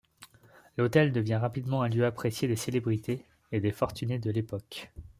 L'hôtel 0.79 1.11
devient 1.11 1.35
rapidement 1.35 1.83
un 1.83 1.87
lieu 1.87 2.07
apprécié 2.07 2.47
des 2.47 2.55
célébrités 2.55 3.23
et 3.51 3.59
des 3.59 3.71
fortunés 3.71 4.17
de 4.17 4.31
l'époque. 4.31 4.91